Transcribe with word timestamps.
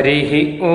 हरिः 0.00 0.62
ओ 0.62 0.74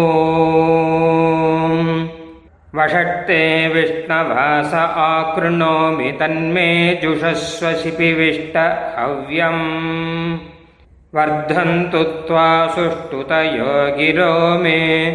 वषट्ते 2.76 3.68
विष्णवास 3.68 4.74
आकृणोमि 4.74 6.12
तन्मे 6.12 6.12
तन्मेजुषस्व 6.12 7.74
शिपिविष्टहव्यम् 7.74 10.38
वर्धन्तु 11.16 12.04
त्वा 12.04 12.68
सुष्ठुतयो 12.68 13.98
गिरो 13.98 14.60
मे। 14.60 15.06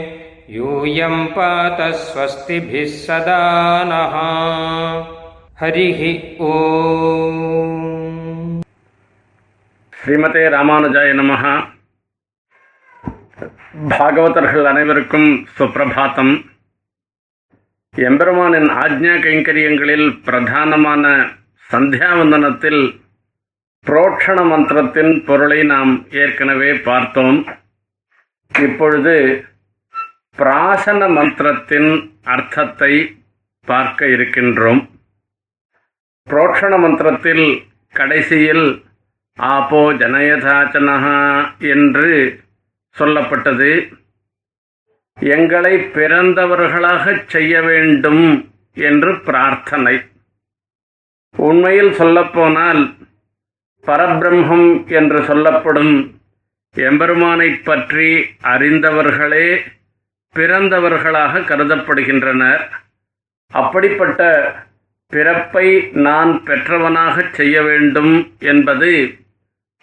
यूयम् 0.50 1.26
पात 1.26 1.76
स्वस्तिभिः 1.80 2.84
सदा 2.84 3.82
नः। 3.86 5.04
हरिः 5.60 6.20
ओ 6.40 6.52
श्रीमते 10.04 10.48
रामानुजाय 10.48 11.12
नमः। 11.12 11.69
பாகவதர்கள் 13.74 14.64
அனைவருக்கும் 14.64 15.46
சுப்பிரபாத்தம். 15.58 16.32
எம்பெருமானின் 17.94 18.68
ஆஜ்ஞா 18.82 19.14
கைங்கரியங்களில் 19.26 20.08
பிரதானமான 20.24 21.04
சந்தியாவந்தனத்தில் 21.70 22.82
புரோட்சண 23.86 24.38
மந்திரத்தின் 24.44 25.24
பொருளை 25.24 25.62
நாம் 25.62 26.06
ஏற்கனவே 26.10 26.72
பார்த்தோம். 26.72 27.46
இப்பொழுது 28.58 29.44
பிராசன 30.38 31.08
மந்திரத்தின் 31.08 31.90
அர்த்தத்தை 32.24 32.92
பார்க்க 33.64 34.06
இருக்கின்றோம். 34.06 34.88
புரோட்சண 36.28 36.78
மந்திரத்தில் 36.78 37.68
கடைசியில் 37.94 38.84
ஆபோ 39.34 39.92
ஜனயதாச்சனஹா 39.92 41.18
என்று 41.58 42.10
சொல்லப்பட்டது. 42.98 43.92
எங்களை 45.20 45.76
பிறந்தவர்களாகச் 45.76 47.26
செய்ய 47.26 47.62
வேண்டும் 47.62 48.50
என்று 48.74 49.20
பிரார்த்தனை. 49.20 50.00
உண்மையில் 51.36 51.92
சொல்லப்போனால் 51.92 52.94
பரபிரம்மம் 53.86 54.86
என்று 54.86 55.24
சொல்லப்படும் 55.24 56.20
எம்பெருமானைப் 56.74 57.64
பற்றி 57.64 58.14
அறிந்தவர்களே 58.42 59.60
பிறந்தவர்களாக 60.34 61.38
கருதப்படுகின்றனர். 61.38 62.68
அப்படிப்பட்ட 63.52 64.52
பிறப்பை 65.08 65.88
நான் 65.92 66.42
பெற்றவனாகச் 66.44 67.32
செய்ய 67.32 67.62
வேண்டும் 67.62 68.32
என்பது 68.38 69.18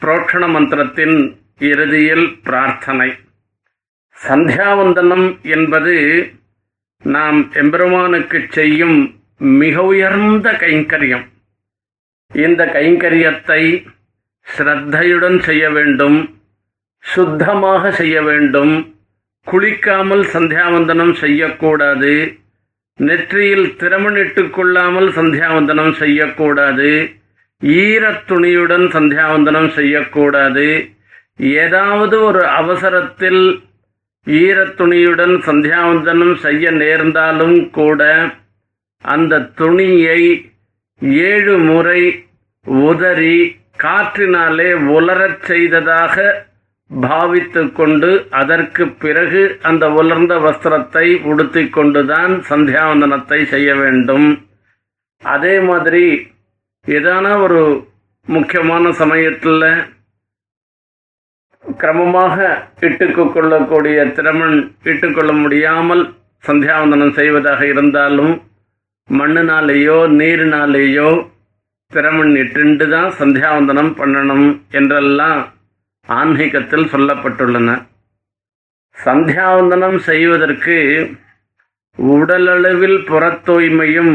புரோட்சண 0.01 0.47
மந்திரத்தின் 0.47 1.37
இறுதியில் 1.59 2.39
பிரார்த்தனை. 2.43 3.13
சந்தியாவந்தனம் 4.27 5.41
என்பது 5.41 6.29
நாம் 7.03 7.53
எம்பெருமானுக்கு 7.53 8.45
செய்யும் 8.49 9.21
மிக 9.37 9.83
உயர்ந்த 9.83 10.51
கைங்கரியம். 10.51 11.25
இந்த 12.33 12.65
கைங்கரியத்தை 12.65 13.87
ஸ்ரத்தையுடன் 14.57 15.39
செய்ய 15.39 15.69
வேண்டும் 15.69 16.39
சுத்தமாக 16.99 17.91
செய்ய 17.91 18.21
வேண்டும். 18.21 18.95
குளிக்காமல் 19.51 20.25
சந்தியாவந்தனம் 20.33 21.13
செய்யக்கூடாது. 21.13 22.37
நெற்றியில் 22.95 23.75
திறமணிட்டு 23.77 24.49
கொள்ளாமல் 24.49 25.09
சந்தியாவந்தனம் 25.09 25.91
செய்யக்கூடாது. 25.91 27.11
ஈரத் 27.63 28.23
துணியுடன் 28.27 28.87
சந்தியாவந்தனம் 28.89 29.69
செய்யக்கூடாது. 29.69 30.96
ஏதாவது 31.39 32.23
ஒரு 32.23 32.47
அவசரத்தில் 32.47 33.63
ஈரத்துணியுடன் 34.25 35.35
சந்தியாவந்தனம் 35.45 36.35
செய்ய 36.35 36.71
நேர்ந்தாலும் 36.71 37.69
கூட 37.69 38.01
அந்த 39.01 39.39
துணியை 39.39 40.49
ஏழு 40.99 41.57
முறை 41.57 42.01
உதறி 42.63 43.59
காற்றினாலே 43.83 44.73
உலரச் 44.73 45.43
செய்ததாக 45.43 46.45
பாவித்து 46.91 47.71
கொண்டு 47.71 48.27
அதற்கு 48.29 48.87
பிறகு 48.87 49.59
அந்த 49.61 49.89
உலர்ந்த 49.91 50.35
வஸ்திரத்தை 50.35 51.21
உடுத்தி 51.23 51.69
கொண்டுதான் 51.69 52.33
சந்தியாவந்தனத்தை 52.49 53.43
செய்ய 53.43 53.75
வேண்டும். 53.75 54.47
அதே 55.23 55.59
மாதிரி 55.59 56.31
ஏதான 56.85 57.41
ஒரு 57.41 57.87
முக்கியமான 58.25 58.91
சமயத்தில் 58.91 59.96
கிரமமாக 61.67 62.37
இட்டுக்கு 62.79 63.23
கொள்ளக்கூடிய 63.31 64.05
திறமன் 64.17 64.57
இட்டுக்கொள்ள 64.83 65.31
முடியாமல் 65.33 66.03
சந்தியாவந்தனம் 66.43 67.11
செய்வதாக 67.11 67.61
இருந்தாலும் 67.65 68.33
மண்ணினாலேயோ 69.09 69.97
நீரினாலேயோ 70.19 71.09
திறமன் 71.91 72.33
இட்டுண்டு 72.35 72.85
தான் 72.89 73.11
சந்தியாவந்தனம் 73.19 73.91
பண்ணணும் 73.99 74.47
என்றெல்லாம் 74.71 75.41
ஆன்மீகத்தில் 76.09 76.89
சொல்லப்பட்டுள்ளன. 76.93 77.69
சந்தியாவந்தனம் 78.97 79.97
செய்வதற்கு 80.09 80.77
உடலளவில் 81.99 82.99
புறத்தூய்மையும் 83.09 84.13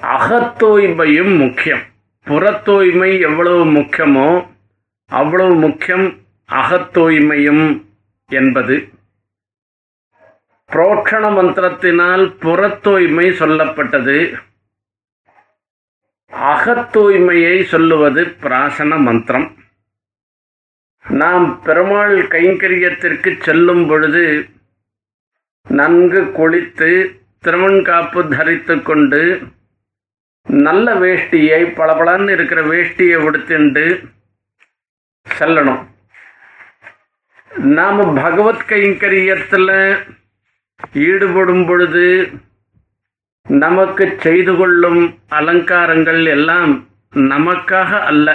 அகத்தூய்மையும் 0.00 1.32
முக்கியம். 1.36 1.84
புறத்தூய்மை 2.26 3.20
எவ்வளவு 3.20 3.62
முக்கியமோ 3.78 4.28
அவ்வளவு 5.12 5.54
முக்கியம் 5.54 6.06
அகத்தூய்மையும் 6.50 7.64
என்பது. 8.30 8.76
புரோட்சண 10.70 11.24
மந்திரத்தினால் 11.36 12.24
புறத்தூய்மை 12.44 13.26
சொல்லப்பட்டது. 13.40 14.18
அகத்தூய்மையை 16.52 17.56
சொல்லுவது 17.64 18.22
பிராசன 18.42 18.98
மந்திரம். 18.98 19.48
நாம் 21.04 21.46
பெருமாள் 21.62 22.16
கைங்கரியத்திற்கு 22.34 23.30
செல்லும் 23.40 23.84
பொழுது 23.86 24.24
நன்கு 25.68 26.20
குளித்து 26.38 26.90
திருவன்காப்பு 27.44 28.20
தரித்து 28.28 28.74
கொண்டு 28.82 29.22
நல்ல 30.66 30.94
வேஷ்டியை 30.94 31.60
பளபளன்னு 31.78 32.30
இருக்கிற 32.30 32.60
வேஷ்டியை 32.62 33.18
உடுத்திண்டு 33.26 33.84
செல்லணும். 35.28 35.86
நாம் 37.50 38.14
பகவத் 38.14 38.64
கைங்கரியத்தில் 38.66 40.06
ஈடுபடும் 40.92 41.66
பொழுது 41.66 42.30
நமக்கு 43.48 44.16
செய்து 44.20 44.56
கொள்ளும் 44.56 45.18
அலங்காரங்கள் 45.28 46.24
எல்லாம் 46.26 46.88
நமக்காக 47.14 48.00
அல்ல. 48.00 48.28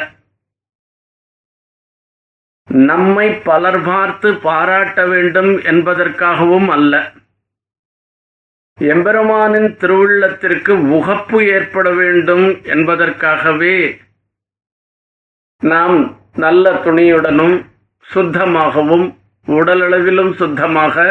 நம்மை 2.67 3.33
பலர் 3.33 3.85
பார்த்து 3.85 4.35
பாராட்ட 4.35 5.05
வேண்டும் 5.05 5.57
என்பதற்காகவும் 5.57 6.67
அல்ல. 6.67 7.11
எம்பெருமானின் 8.79 9.69
திருவுள்ளத்திற்கு 9.77 10.73
உகப்பு 10.97 11.47
ஏற்பட 11.47 11.89
வேண்டும் 11.89 12.63
என்பதற்காகவே 12.63 14.01
நாம் 15.59 16.17
நல்ல 16.37 16.71
துணியுடனும் 16.85 17.55
சுத்தமாகவும் 18.01 19.05
உடலளவிலும் 19.47 20.33
சுத்தமாக 20.33 21.05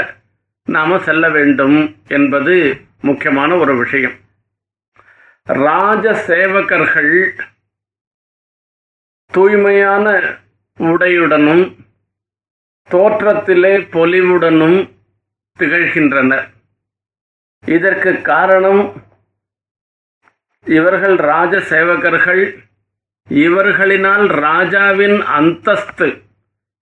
நாம 0.64 0.98
செல்ல 0.98 1.30
வேண்டும் 1.30 1.76
என்பது 2.08 2.54
முக்கியமான 3.00 3.56
ஒரு 3.56 3.76
விஷயம். 3.76 4.16
ராஜ 5.46 6.04
சேவகர்கள் 6.26 7.14
தூய்மையான 9.32 10.06
உடையுடனும் 10.78 11.64
தோற்றத்திலே 12.90 13.74
பொலிவுடனும் 13.96 14.78
திகழ்கின்றனர். 15.58 16.46
இதற்கு 17.64 18.12
காரணம் 18.22 18.82
இவர்கள் 20.66 21.16
ராஜ 21.32 21.56
சேவகர்கள் 21.72 22.44
இவர்களினால் 23.30 24.26
ராஜாவின் 24.26 25.22
அந்தஸ்து 25.22 26.22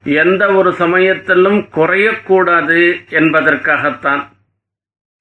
எந்த 0.05 0.53
ஒரு 0.53 0.73
சமயத்திலும் 0.73 1.59
குறையக்கூடாது 1.59 3.09
என்பதற்காகத்தான். 3.09 4.29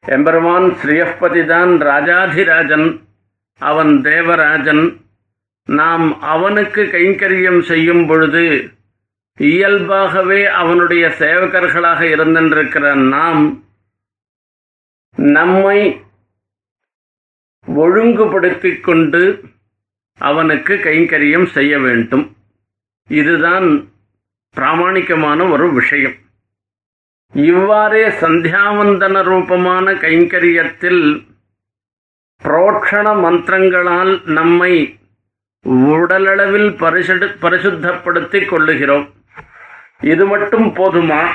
எம்பெருமான் 0.02 0.64
ஸ்ரீயப்பதிதான் 0.64 1.72
ராஜாதிராஜன் 1.82 3.02
அவன் 3.58 4.02
தேவராஜன். 4.02 5.02
நாம் 5.66 6.22
அவனுக்கு 6.22 6.82
கைங்கரியம் 6.84 7.62
செய்யும் 7.62 8.08
பொழுது 8.08 8.72
இயல்பாகவே 9.38 10.46
அவனுடைய 10.46 11.08
சேவகர்களாக 11.08 12.02
இருந்திருக்கிற 12.02 12.94
நாம் 12.94 13.64
நம்மை 15.16 16.02
ஒழுங்குபடுத்திக் 17.66 18.84
கொண்டு 18.84 19.44
அவனுக்கு 20.20 20.74
கைங்கரியம் 20.74 21.46
செய்ய 21.46 21.80
வேண்டும். 21.80 22.36
இதுதான் 23.08 23.90
பிராமணிக்கமான 24.56 25.52
ஒரு 25.52 25.74
விஷயம். 25.74 26.14
இவ்வாறே 27.32 28.08
சந்தியாவந்தன 28.08 29.24
ரூபமான 29.24 29.92
கைங்கரியத்தில் 29.92 31.28
புரோட்சண 32.44 33.14
மந்திரங்களால் 33.26 34.26
நம்மை 34.26 35.00
உடலளவில் 35.70 36.78
பரிசு 36.78 37.16
பரிசுத்தப்படுத்திக் 37.16 38.50
கொள்ளுகிறோம். 38.50 39.12
இது 40.00 40.26
மட்டும் 40.26 40.76
போதுமா? 40.76 41.28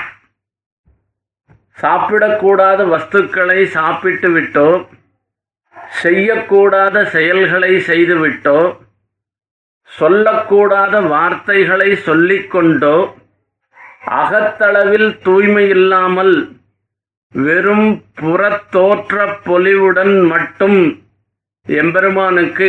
சாப்பிடக்கூடாத 1.80 2.80
வஸ்துக்களை 2.94 3.64
சாப்பிட்டு 3.64 4.28
விட்டோ 4.28 4.88
செய்யக்கூடாத 6.02 7.02
செயல்களை 7.04 7.72
செய்துவிட்டோ 7.86 8.58
சொல்லக்கூடாத 9.90 11.08
வார்த்தைகளை 11.08 11.90
சொல்லிக்கொண்டோ 12.06 12.96
அகத்தளவில் 14.16 15.18
தூய்மை 15.22 15.68
இல்லாமல் 15.68 16.34
வெறும் 17.34 17.88
புறத்தோற்ற 18.20 19.16
பொலிவுடன் 19.44 20.26
மட்டும் 20.26 20.78
எம்பெருமானுக்கு 21.66 22.68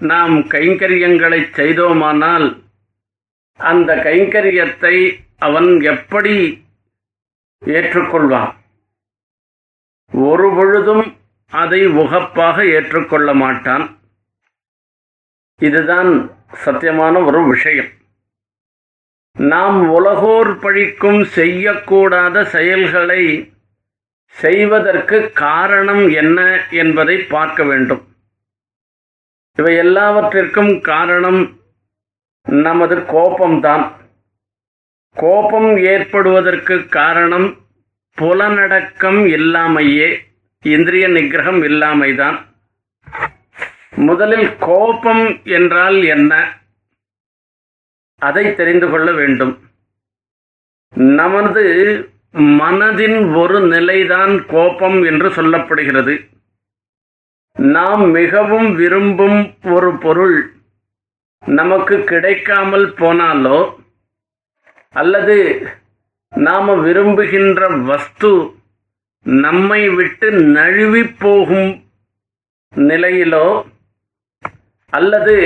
நாம் 0.00 0.48
கைங்கரியங்களை 0.48 1.50
செய்தோமானால் 1.50 2.46
அந்த 3.60 3.94
கைங்கரியத்தை 3.96 4.94
அவன் 5.38 5.80
எப்படி 5.80 6.34
ஏற்றுக்கொள்வான்? 7.62 8.52
ஒரு 10.12 10.48
பொழுதும் 10.54 11.04
அதை 11.52 11.86
உகப்பாக 11.86 12.66
ஏற்றுக்கொள்ள 12.66 13.34
மாட்டான். 13.34 13.98
இதுதான் 15.56 16.30
சத்தியமான 16.64 17.24
ஒரு 17.24 17.48
விஷயம். 17.48 17.88
நாம் 19.38 19.88
உலகோர் 19.88 20.58
பழிக்கும் 20.58 21.20
செய்யக்கூடாத 21.36 22.44
செயல்களை 22.44 23.52
செய்வதற்கு 24.26 25.30
காரணம் 25.32 26.08
என்ன 26.08 26.66
என்பதை 26.70 27.16
பார்க்க 27.18 27.64
வேண்டும். 27.64 28.02
இவை 29.56 29.76
எல்லாவற்றிற்கும் 29.76 30.80
காரணம் 30.80 31.60
நமது 32.42 32.96
கோபம்தான். 32.96 33.92
கோபம் 35.14 35.76
ஏற்படுவதற்கு 35.76 36.88
காரணம் 36.88 37.48
புலனடக்கம் 38.20 39.20
இல்லாமையே. 39.26 40.31
இந்திரிய 40.62 41.08
நிகிரகம் 41.08 41.60
இல்லாமைதான். 41.64 42.38
முதலில் 43.96 44.56
கோபம் 44.56 45.40
என்றால் 45.44 46.02
என்ன? 46.02 46.60
அதை 48.18 48.54
தெரிந்து 48.54 48.90
கொள்ள 48.90 49.12
வேண்டும். 49.12 49.60
நமது 50.90 51.64
மனதின் 52.32 53.36
ஒரு 53.36 53.60
நிலைதான் 53.60 54.46
கோபம் 54.46 55.02
என்று 55.02 55.28
சொல்லப்படுகிறது. 55.28 56.30
நாம் 57.52 58.10
மிகவும் 58.10 58.74
விரும்பும் 58.74 59.54
ஒரு 59.64 59.98
பொருள் 59.98 60.52
நமக்கு 61.46 62.04
கிடைக்காமல் 62.04 62.88
போனாலோ 62.94 63.74
அல்லது 64.90 65.66
நாம் 66.30 66.82
விரும்புகின்ற 66.82 67.68
வஸ்து 67.68 68.60
நம்மை 69.26 69.88
விட்டு 69.88 70.30
நழுவி 70.30 71.02
போகும் 71.04 71.70
நிலையிலோ 72.76 73.46
அல்லது 74.92 75.36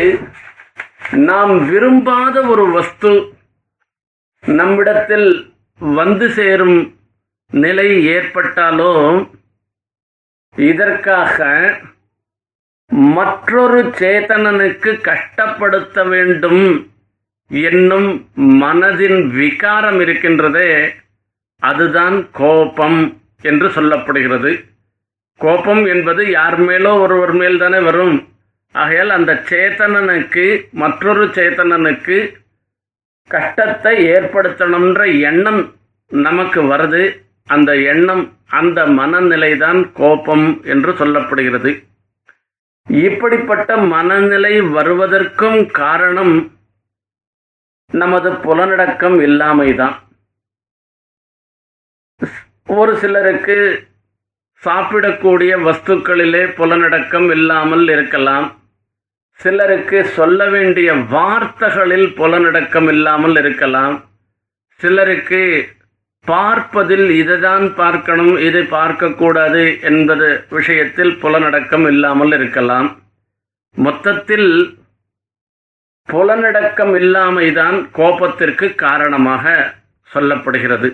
நாம் 1.11 1.69
விரும்பாத 1.69 2.43
ஒரு 2.43 2.65
வஸ்து 2.71 3.13
நம்மிடத்தில் 4.45 5.29
வந்து 5.81 6.31
சேரும் 6.31 6.79
நிலை 7.53 7.89
ஏற்பட்டாலோ 8.07 8.93
இதற்காக 10.57 11.39
மற்றொரு 13.15 13.81
சேதனனுக்கு 13.99 14.91
கஷ்டப்படுத்த 15.09 16.09
வேண்டும் 16.09 16.65
என்னும் 17.51 18.11
மனதின் 18.61 19.21
விகாரம் 19.31 20.01
இருக்கின்றதே 20.01 20.71
அதுதான் 21.63 22.31
கோபம். 22.31 23.01
என்று 23.41 23.69
சொல்லப்படுகிறது. 23.69 24.65
கோபம் 25.39 25.85
என்பது 25.85 26.31
யார் 26.31 26.61
மேலோ 26.61 27.01
ஒருவர் 27.01 27.33
மேல் 27.33 27.59
தானே 27.59 27.79
வரும். 27.79 28.29
ஆகையால் 28.73 29.11
அந்த 29.11 29.33
சேத்தனனுக்கு 29.33 30.71
மற்றொரு 30.73 31.27
சேத்தனனுக்கு 31.27 32.35
கஷ்டத்தை 33.29 34.07
ஏற்படுத்தணுன்ற 34.07 35.21
எண்ணம் 35.21 35.75
நமக்கு 36.07 36.63
வருது. 36.63 37.25
அந்த 37.45 37.77
எண்ணம் 37.77 38.37
அந்த 38.47 38.87
மனநிலைதான் 38.87 39.93
கோபம் 39.93 40.61
என்று 40.65 40.93
சொல்லப்படுகிறது. 40.93 41.85
இப்படிப்பட்ட 42.91 43.77
மனநிலை 43.77 44.61
வருவதற்கும் 44.61 45.67
காரணம் 45.67 46.53
நமது 47.93 48.33
புலனடக்கம் 48.33 49.19
இல்லாமைதான். 49.21 49.97
ஒரு 52.67 52.97
சிலருக்கு 52.97 53.87
சாப்பிடக்கூடிய 54.63 55.53
வஸ்துக்களிலே 55.67 56.43
புலனடக்கம் 56.57 57.31
இல்லாமல் 57.31 57.89
இருக்கலாம். 57.89 58.57
சிலருக்கு 59.33 60.05
சொல்ல 60.05 60.49
வேண்டிய 60.49 60.95
வார்த்தைகளில் 60.95 62.07
புலனடக்கம் 62.07 62.89
இல்லாமல் 62.89 63.37
இருக்கலாம். 63.37 64.05
சிலருக்கு 64.75 65.75
பார்ப்பதில் 66.25 67.11
இதுதான் 67.11 67.75
பார்க்கணும் 67.75 68.37
இதை 68.39 68.63
பார்க்கக்கூடாது 68.63 69.81
என்பது 69.81 70.45
விஷயத்தில் 70.51 71.19
புலனடக்கம் 71.23 71.87
இல்லாமல் 71.87 72.33
இருக்கலாம். 72.33 73.01
மொத்தத்தில் 73.73 74.79
புலனடக்கம் 76.09 76.95
இல்லாமைதான் 77.01 77.91
கோபத்திற்கு 77.93 78.75
காரணமாக 78.75 79.75
சொல்லப்படுகிறது. 80.15 80.89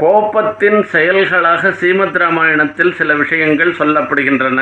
கோபத்தின் 0.00 0.82
செயல்களாக 0.82 1.70
சீமத் 1.70 2.16
ராமாயணத்தில் 2.16 2.92
சில 2.92 3.14
விஷயங்கள் 3.14 3.72
சொல்லப்படுகின்றன. 3.72 4.60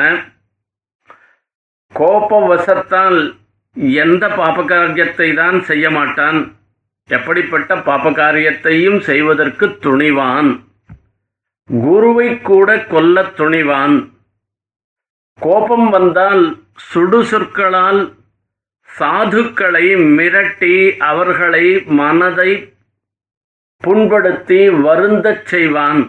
கோபவசத்தால் 1.95 3.19
எந்த 4.03 4.27
பாபகாரியத்தை 4.27 5.33
தான் 5.33 5.63
செய்ய 5.63 5.89
மாட்டான் 5.89 6.39
எப்படிப்பட்ட 7.09 7.75
பாபகாரியத்தையும் 7.75 8.99
செய்வதற்கு 8.99 9.67
துணிவான்? 9.67 10.49
குருவை 11.69 12.41
கூட 12.41 12.79
கொல்ல 12.79 13.21
துணிவான்? 13.21 14.11
கோபம் 15.39 15.89
வந்தால் 15.89 16.43
சுடு 16.75 17.25
சொற்களால் 17.25 18.01
சாதுக்களை 18.99 19.85
மிரட்டி 20.17 20.97
அவர்களை 20.97 21.83
மனதை 21.85 22.75
புண்படுத்தி 23.83 24.59
வருந்தச் 24.85 25.45
செய்வான். 25.45 26.01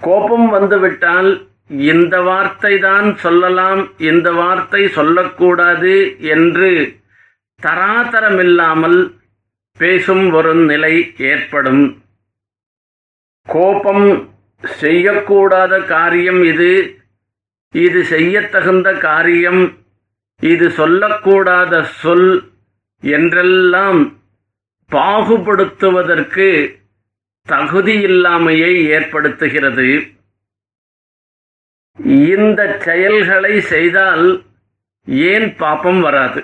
கோபம் 0.00 0.48
வந்துவிட்டால் 0.48 1.30
இந்த 1.68 2.14
வார்த்தை 2.22 2.78
தான் 2.78 3.08
சொல்லலாம் 3.16 3.82
இந்த 3.98 4.32
வார்த்தை 4.32 4.88
சொல்லக்கூடாது 4.88 5.94
என்று 6.34 6.70
தராதரமில்லாமல் 7.62 9.00
பேசும் 9.80 10.24
ஒரு 10.32 10.54
நிலை 10.54 10.94
ஏற்படும். 11.16 11.84
கோபம் 13.48 14.08
செய்யக்கூடாத 14.64 15.84
காரியம் 15.86 16.42
இது. 16.44 16.72
இது 17.74 18.00
செய்யத்தகுந்த 18.04 18.98
காரியம். 18.98 19.62
இது 20.40 20.68
சொல்லக்கூடாத 20.68 21.82
சொல் 21.82 22.30
என்றெல்லாம் 23.02 24.00
பாகுபடுத்துவதற்கு 24.90 26.48
தகுதியில்லாமையை 27.48 28.72
ஏற்படுத்துகிறது. 28.96 29.88
இந்த 32.32 32.60
செயல்களை 32.78 33.54
செய்தால் 33.72 34.26
ஏன் 35.30 35.48
பாப்பம் 35.56 36.00
வராது? 36.00 36.40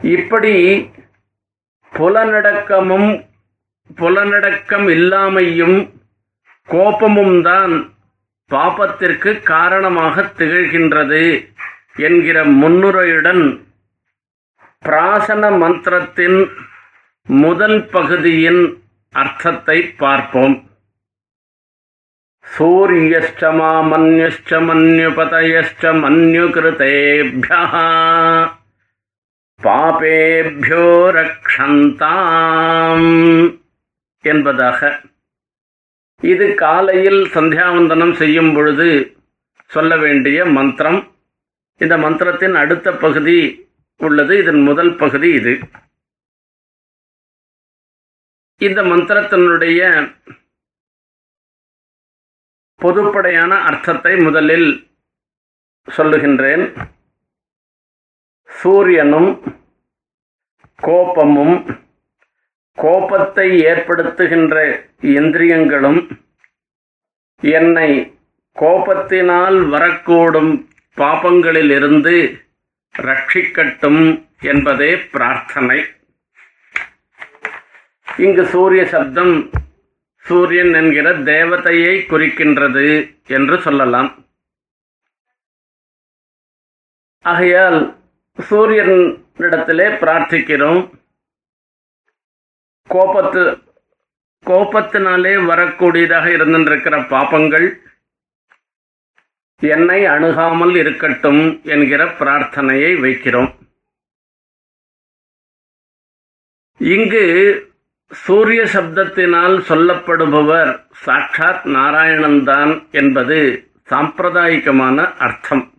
இப்படி 0.00 0.54
புலனடக்கமும் 1.92 3.10
புலனடக்கம் 4.00 4.86
இல்லாமையும் 4.88 5.78
கோபமும் 6.68 7.42
தான் 7.42 7.74
பாப்பத்திற்கு 8.50 9.30
காரணமாக 9.42 10.22
திகழ்கின்றது 10.38 11.22
என்கிற 11.96 12.38
முன்னுரையுடன் 12.60 13.42
பிராசன 14.82 15.50
மந்திரத்தின் 15.58 16.38
முதல் 17.28 17.86
பகுதியின் 17.86 18.82
அர்த்தத்தை 19.10 19.82
பார்ப்போம். 19.82 20.70
சூரியஷ்ட 22.58 23.50
மாமன்யுஷ்ட 23.58 24.50
மன்யுபதயஷ்ட 24.68 25.92
மன்யுகிருதேபியா 26.02 27.60
பாபேபியோ 29.60 30.86
ரக்ஷந்தாம் 31.18 33.06
என்பதாக. 34.20 35.00
இது 36.20 36.54
காலையில் 36.54 37.22
சந்தியாவந்தனம் 37.24 38.12
செய்யும் 38.12 38.54
பொழுது 38.54 39.16
சொல்ல 39.66 39.96
வேண்டிய 39.96 40.44
மந்திரம். 40.44 41.00
இந்த 41.76 41.96
மந்திரத்தின் 41.96 42.54
அடுத்த 42.54 42.92
பகுதி 42.92 43.68
உள்ளது. 43.96 44.38
இதன் 44.38 44.62
முதல் 44.62 44.96
பகுதி 44.96 45.30
இது. 45.32 45.58
இந்த 48.60 48.82
மந்திரத்தினுடைய 48.82 49.80
பொதுப்படையான 52.80 53.52
அர்த்தத்தை 53.68 54.12
முதலில் 54.16 54.68
சொல்லுகின்றேன். 55.88 56.64
சூரியனும் 58.50 59.30
கோபமும் 60.78 61.56
கோபத்தை 62.78 63.48
ஏற்படுத்துகின்ற 63.70 64.56
இந்திரியங்களும் 65.00 66.00
என்னை 67.42 67.90
கோபத்தினால் 68.56 69.58
வரக்கூடும் 69.74 70.52
பாபங்களிலிருந்து 70.96 72.14
ரட்சிக்கட்டும் 72.94 74.02
என்பதே 74.52 74.90
பிரார்த்தனை. 75.14 75.78
இங்கு 78.16 78.46
சூரிய 78.46 78.86
சப்தம் 78.86 79.50
சூரியன் 80.16 80.74
என்கிற 80.74 81.18
தேவதையை 81.18 81.94
குறிக்கின்றது 82.10 83.16
என்று 83.26 83.60
சொல்லலாம். 83.60 84.10
ஆகையால் 87.20 87.78
சூரியனிடத்திலே 88.50 89.86
பிரார்த்திக்கிறோம். 90.02 90.80
கோபத்து 92.90 93.42
கோபத்தினாலே 94.46 95.34
வரக்கூடியதாக 95.50 96.26
இருந்திருக்கிற 96.32 96.98
பாபங்கள் 97.14 97.80
என்னை 99.56 100.04
அணுகாமல் 100.04 100.74
இருக்கட்டும் 100.74 101.62
என்கிற 101.62 102.04
பிரார்த்தனையை 102.04 102.92
வைக்கிறோம். 103.00 103.52
இங்கு 106.76 107.24
சூரிய 108.20 108.62
சப்தத்தினால் 108.62 109.54
சொல்லப்படுபவர் 109.68 110.84
சாட்சாத் 110.92 111.66
நாராயணன்தான் 111.66 112.90
என்பது 112.90 113.68
சாம்பிரதாயிகமான 113.90 115.16
அர்த்தம். 115.18 115.72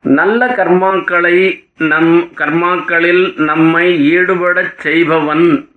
நல்ல 0.00 0.46
கர்மாக்களை 0.46 1.36
நம் 1.78 2.14
கர்மாக்களில் 2.34 3.44
நம்மை 3.44 4.16
ஈடுபடச் 4.16 4.78
செய்பவன் 4.78 5.70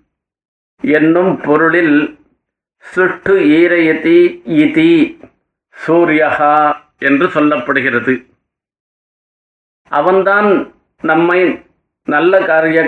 என்னும் 0.82 1.42
பொருளில் 1.42 2.20
சுட்டு 2.80 3.38
ஈரயதி 3.40 4.20
இதி 4.46 4.94
சூரியகா 5.88 6.76
என்று 6.98 7.28
சொல்லப்படுகிறது. 7.28 8.14
அவன்தான் 9.92 10.74
நம்மை 11.02 11.64
நல்ல 12.08 12.46
காரிய 12.46 12.80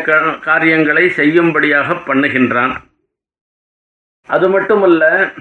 காரியங்களை 0.41 1.09
செய்யும்படியாக 1.09 1.93
பண்ணுகின்றான். 1.93 2.73
அது 4.29 4.49
மட்டுமல்ல 4.49 5.33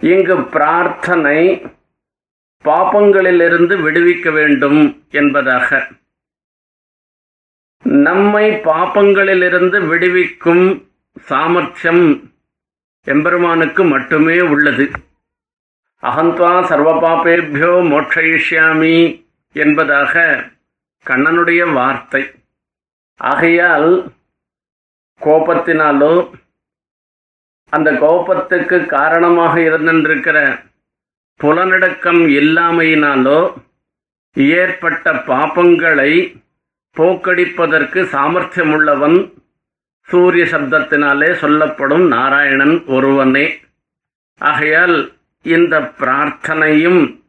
இங்கு 0.00 0.42
பிரார்த்தனை 0.44 1.38
பாப்பங்களிலிருந்து 2.64 3.74
விடுவிக்க 3.86 4.32
வேண்டும் 4.32 5.06
என்பதாக. 5.10 5.88
நம்மை 7.82 8.50
பாப்பங்களிலிருந்து 8.50 9.86
விடுவிக்கும் 9.86 10.88
சாமர்த்தியம் 11.20 12.04
எம்பெருமானுக்கு 13.06 13.84
மட்டுமே 13.84 14.40
உள்ளது. 14.40 14.90
அகந்த்வா 16.02 16.52
சர்வ 16.64 16.90
பாப்பேபியோ 17.00 17.74
மோட்சயிஷ்யாமி 17.92 18.96
என்பதாக 19.52 20.44
கண்ணனுடைய 21.06 21.72
வார்த்தை. 21.72 22.22
ஆகையால் 23.16 24.12
கோபத்தினாலோ 25.20 26.30
அந்த 27.68 27.92
கோபத்துக்கு 27.92 28.86
காரணமாக 28.86 29.60
இருந்திருக்கிற 29.60 30.58
புலனடக்கம் 31.44 32.26
இல்லாமையினாலோ 32.28 33.52
ஏற்பட்ட 34.34 35.12
பாபங்களை 35.12 36.42
போக்கடிப்பதற்கு 36.96 38.00
சாமர்த்தியமுள்ளவன் 38.02 39.32
சூரிய 40.00 40.44
சப்தத்தினாலே 40.44 41.34
சொல்லப்படும் 41.34 42.06
நாராயணன் 42.06 42.84
ஒருவனே. 42.86 43.60
ஆகையால் 44.36 45.12
இந்த 45.42 45.80
பிரார்த்தனையும் 45.80 47.22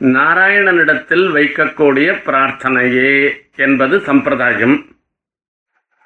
நாராயணனிடத்தில் 0.00 1.26
வைக்கக்கூடிய 1.34 2.08
பிரார்த்தனையே 2.26 3.34
என்பது 3.56 4.00
சம்பிரதாயம். 4.00 4.86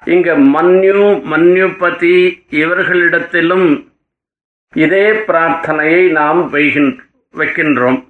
இங்க 0.05 0.37
மன்யு 0.37 1.03
மன்யுபதி 1.31 2.15
இவர்களிடத்திலும் 2.49 3.87
இதே 4.73 5.11
பிரார்த்தனையை 5.11 6.11
நாம் 6.11 6.49
வைக்கின்றோம். 7.33 8.07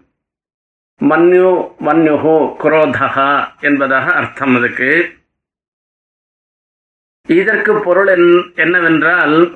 மன்யு 1.01 1.49
மன்யுஹு 1.79 2.55
குரோதகா 2.63 3.47
என்பதாக 3.61 4.11
அர்த்தம் 4.11 4.55
அதுக்கு. 4.55 5.13
இதற்கு 7.27 7.81
பொருள் 7.81 8.07
என்னவென்றால் 8.55 9.53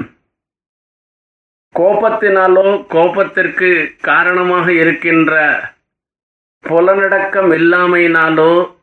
கோபத்தினாலோ 1.75 2.67
கோபத்திற்கு 2.89 3.97
காரணமாக 4.01 4.71
இருக்கின்ற 4.73 5.33
புலனடக்கம் 6.63 7.51
இல்லாமையினாலோ 7.53 8.75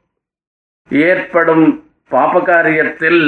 ஏற்படும் 0.89 1.86
பாபகாரியத்தில் 2.11 3.25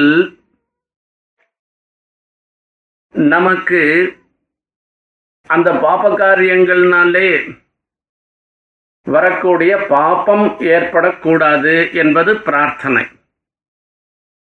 நமக்கு 3.12 3.82
அந்த 5.46 5.72
பாபகாரியங்கள்னாலே 5.72 7.56
வரக்கூடிய 9.02 9.76
பாப்பம் 9.88 10.60
ஏற்படக்கூடாது 10.60 11.92
என்பது 11.92 12.40
பிரார்த்தனை. 12.40 13.04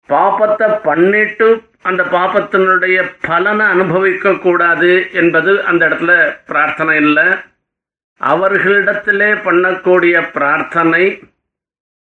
பாப்பத்தை 0.08 0.80
பண்ணிட்டு 0.82 1.68
அந்த 1.82 2.02
பாப்பத்தினுடைய 2.02 3.14
பலனை 3.20 3.66
அனுபவிக்க 3.66 4.34
கூடாது 4.36 5.10
என்பது 5.12 5.64
அந்த 5.64 5.88
இடத்துல 5.88 6.38
பிரார்த்தனை 6.46 6.96
இல்லை. 6.96 7.28
அவர்களிடத்திலே 8.20 9.30
பண்ணக்கூடிய 9.46 10.30
பிரார்த்தனை 10.32 11.04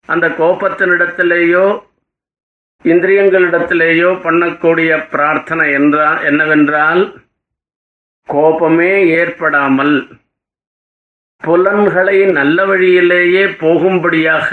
அந்த 0.06 0.28
கோபத்தினிடத்திலேயோ 0.28 1.88
இந்திரியங்களிடத்திலேயோ 2.84 4.10
பண்ணக்கூடிய 4.24 4.90
பிரார்த்தனை 5.10 5.66
என்றால் 5.78 6.20
என்னவென்றால் 6.24 7.02
கோபமே 8.28 8.92
ஏற்படாமல் 9.20 9.94
புலன்களை 11.42 12.18
நல்ல 12.38 12.64
வழியிலேயே 12.66 13.44
போகும்படியாக 13.62 14.50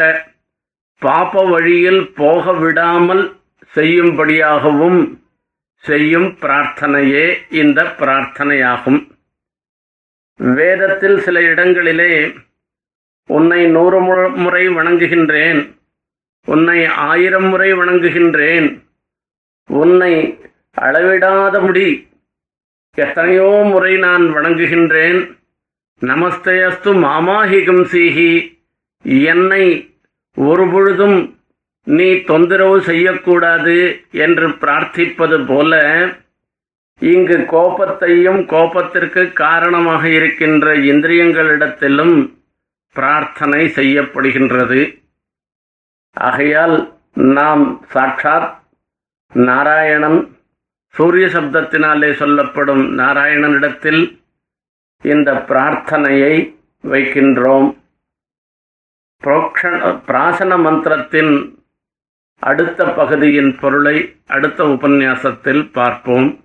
பாப்ப 1.01 1.43
வழியில் 1.49 2.01
போக 2.15 2.53
விடாமல் 2.53 3.23
செய்யும்படியாகவும் 3.75 4.99
செய்யும் 5.85 6.29
பிரார்த்தனையே 6.41 7.25
இந்த 7.61 7.79
பிரார்த்தனையாகும். 7.99 8.99
வேதத்தில் 10.39 11.17
சில 11.19 11.41
இடங்களிலே 11.41 12.13
உன்னை 13.29 13.61
நூறு 13.75 13.99
முறை 14.43 14.63
வணங்குகின்றேன். 14.69 15.61
உன்னை 16.53 16.79
ஆயிரம் 16.85 17.47
முறை 17.51 17.69
வணங்குகின்றேன். 17.73 18.67
உன்னை 19.69 20.13
அளவிடாத 20.81 21.55
முடி. 21.59 21.89
எத்தனையோ 22.97 23.49
முறை 23.71 23.93
நான் 23.97 24.25
வணங்குகின்றேன். 24.35 25.19
நமஸ்தேயஸ்து 26.01 26.91
மாமாஹிகம் 27.05 27.83
சீஹி 27.93 28.31
என்னை 29.31 29.65
ஒருபொழுதும் 30.37 31.17
நீ 31.87 32.07
தொந்தரவு 32.29 32.77
செய்யக்கூடாது 32.81 33.75
என்று 34.25 34.47
பிரார்த்திப்பது 34.61 35.37
போல 35.47 35.81
இங்கு 37.01 37.37
கோபத்தையும் 37.53 38.41
கோபத்திற்கு 38.53 39.23
காரணமாக 39.33 40.03
இருக்கின்ற 40.09 40.75
இந்திரியங்களிடத்திலும் 40.91 42.15
பிரார்த்தனை 42.95 43.61
செய்யப்படுகின்றது. 43.79 44.81
ஆகையால் 46.17 46.75
நாம் 47.13 47.81
சாட்சாத் 47.89 48.63
நாராயணன் 49.33 50.37
சூரிய 50.87 51.25
சப்தத்தினாலே 51.27 52.13
சொல்லப்படும் 52.13 52.97
நாராயணனிடத்தில் 52.97 54.01
இந்த 55.01 55.33
பிரார்த்தனையை 55.33 56.35
வைக்கின்றோம். 56.83 57.67
புரோக்ஷ 59.23 59.61
பிராசன 60.07 60.57
மந்திரத்தின் 60.57 61.33
அடுத்த 62.39 62.85
பகுதியின் 62.85 63.59
பொருளை 63.59 63.97
அடுத்த 64.27 64.63
உபன்யாசத்தில் 64.63 65.71
பார்ப்போம். 65.71 66.43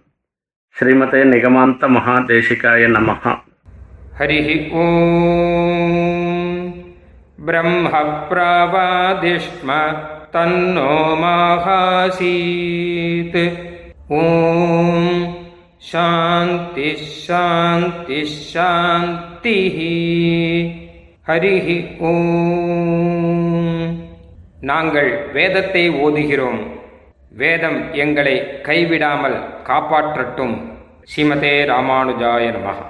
ஸ்ரீமதே 0.77 1.23
நிகமாந்த 1.33 1.89
மகாதேசிகாய 1.89 2.89
நமகா 2.97 3.33
ஹரி 4.19 4.39
ஓம். 4.71 5.82
ब्रह्मप्रावादिष्म 7.48 9.70
तन्नो 10.34 10.94
माहासीत् 11.22 13.40
ॐ 14.14 14.16
शान्तिः 15.84 17.02
शान्तिः 17.20 18.34
शान्तिः 18.46 19.78
ஹரிः 21.30 21.68
ஓம் 22.10 23.48
நாங்கள் 24.70 25.10
வேதத்தை 25.36 25.84
ஓதுகிறோம் 26.04 26.62
வேதம் 27.42 27.80
எங்களை 28.04 28.36
கைவிடாமல் 28.68 29.38
காப்பாற்றட்டும் 29.70 30.56
ஸ்ரீமதே 31.12 31.54
ராமானுஜாய 31.72 32.46
நமஹா 32.56 32.86